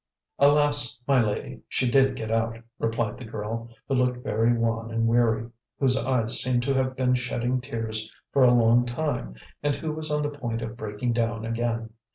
[0.39, 0.99] "Alas!
[1.07, 5.47] my lady, she did get out," replied the girl, who looked very wan and weary,
[5.77, 10.09] whose eyes seemed to have been shedding tears for a long time, and who was
[10.09, 11.91] on the point of breaking down again.